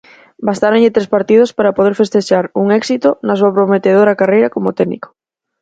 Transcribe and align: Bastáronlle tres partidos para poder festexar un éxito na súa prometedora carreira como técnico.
Bastáronlle 0.47 0.93
tres 0.95 1.07
partidos 1.15 1.49
para 1.57 1.75
poder 1.77 1.93
festexar 2.01 2.43
un 2.61 2.67
éxito 2.79 3.09
na 3.25 3.37
súa 3.39 3.53
prometedora 3.57 4.17
carreira 4.19 4.53
como 4.55 4.75
técnico. 4.79 5.07